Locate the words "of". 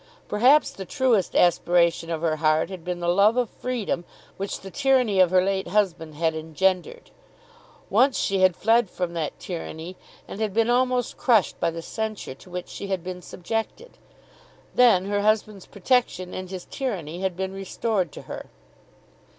2.09-2.21, 3.37-3.51, 5.19-5.29